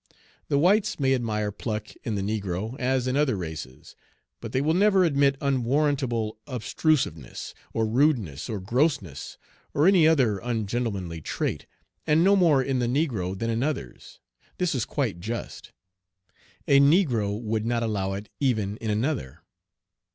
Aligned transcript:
The 0.47 0.57
whites 0.57 0.99
may 0.99 1.13
admire 1.13 1.51
pluck 1.51 1.93
in 2.03 2.15
the 2.15 2.23
negro, 2.23 2.75
as 2.79 3.05
in 3.05 3.15
other 3.15 3.35
races, 3.35 3.95
but 4.39 4.51
they 4.51 4.59
will 4.59 4.73
never 4.73 5.03
admit 5.03 5.35
unwarrantable 5.39 6.39
obtrusiveness, 6.47 7.53
or 7.71 7.85
rudeness, 7.85 8.49
or 8.49 8.59
grossness, 8.59 9.37
or 9.75 9.85
any 9.85 10.07
other 10.07 10.39
ungentlemanly 10.39 11.21
trait, 11.21 11.67
and 12.07 12.23
no 12.23 12.35
more 12.35 12.63
in 12.63 12.79
the 12.79 12.87
negro 12.87 13.37
than 13.37 13.51
in 13.51 13.61
others. 13.61 14.19
This 14.57 14.73
is 14.73 14.85
quite 14.85 15.19
just. 15.19 15.71
A 16.67 16.79
negro 16.79 17.39
would 17.39 17.67
not 17.67 17.83
allow 17.83 18.13
it 18.13 18.27
even 18.39 18.77
in 18.77 18.89
another. 18.89 19.43